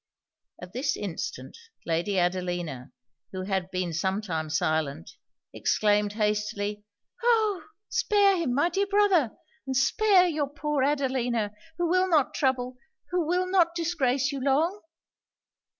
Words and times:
At 0.59 0.73
this 0.73 0.97
instant 0.97 1.55
Lady 1.85 2.17
Adelina, 2.17 2.91
who 3.33 3.43
had 3.43 3.69
been 3.69 3.93
some 3.93 4.19
time 4.19 4.49
silent, 4.49 5.11
exclaimed 5.53 6.13
hastily 6.13 6.83
'Oh! 7.21 7.65
spare 7.87 8.35
him! 8.37 8.51
my 8.55 8.69
dear 8.69 8.87
brother! 8.87 9.37
and 9.67 9.77
spare 9.77 10.25
your 10.25 10.49
poor 10.49 10.81
Adelina! 10.83 11.51
who 11.77 11.87
will 11.87 12.09
not 12.09 12.33
trouble 12.33 12.77
who 13.11 13.27
will 13.27 13.45
not 13.45 13.75
disgrace 13.75 14.31
you 14.31 14.41
long!' 14.41 14.81